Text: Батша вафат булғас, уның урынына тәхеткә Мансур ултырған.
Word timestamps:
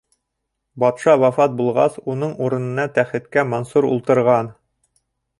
Батша 0.83 1.13
вафат 1.23 1.51
булғас, 1.59 1.99
уның 2.13 2.31
урынына 2.45 2.85
тәхеткә 2.95 3.43
Мансур 3.53 3.87
ултырған. 3.97 4.49